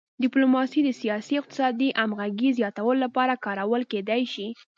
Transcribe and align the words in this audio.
ډیپلوماسي 0.23 0.79
د 0.83 0.89
سیاسي 1.01 1.33
او 1.35 1.41
اقتصادي 1.41 1.89
همغږۍ 2.01 2.49
زیاتولو 2.59 3.01
لپاره 3.05 3.41
کارول 3.45 3.81
کیدی 3.91 4.23
شي 4.33 4.47